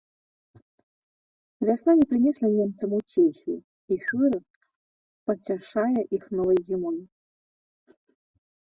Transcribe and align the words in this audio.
Вясна 1.69 1.91
не 1.99 2.07
прынесла 2.13 2.47
немцам 2.55 2.89
уцехі, 3.01 3.55
і 3.95 4.01
фюрэр 4.07 4.39
пацяшае 5.29 5.99
іх 6.21 6.29
новай 6.41 6.59
зімой. 6.75 6.99